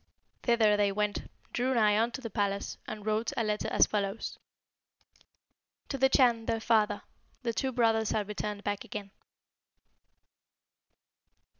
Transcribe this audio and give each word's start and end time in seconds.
Thither 0.41 0.77
they 0.77 0.91
went, 0.91 1.29
drew 1.53 1.75
nigh 1.75 1.99
unto 2.01 2.23
the 2.23 2.31
palace, 2.31 2.79
and 2.87 3.05
wrote 3.05 3.31
a 3.37 3.43
letter 3.43 3.67
as 3.67 3.85
follows: 3.85 4.39
'To 5.89 5.99
the 5.99 6.09
Chan 6.09 6.47
their 6.47 6.59
father, 6.59 7.03
the 7.43 7.53
two 7.53 7.71
brothers 7.71 8.11
are 8.11 8.23
returned 8.23 8.63
back 8.63 8.83
again.' 8.83 9.11